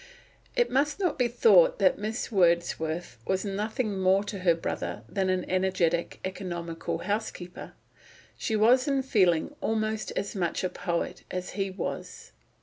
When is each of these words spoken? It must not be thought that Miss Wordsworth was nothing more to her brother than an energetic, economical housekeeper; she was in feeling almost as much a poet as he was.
It 0.55 0.71
must 0.71 0.99
not 0.99 1.19
be 1.19 1.27
thought 1.27 1.77
that 1.77 1.99
Miss 1.99 2.31
Wordsworth 2.31 3.19
was 3.27 3.45
nothing 3.45 3.99
more 3.99 4.23
to 4.23 4.39
her 4.39 4.55
brother 4.55 5.03
than 5.07 5.29
an 5.29 5.47
energetic, 5.47 6.19
economical 6.25 6.97
housekeeper; 7.05 7.73
she 8.35 8.55
was 8.55 8.87
in 8.87 9.03
feeling 9.03 9.55
almost 9.61 10.11
as 10.15 10.35
much 10.35 10.63
a 10.63 10.69
poet 10.69 11.23
as 11.29 11.51
he 11.51 11.69
was. 11.69 12.31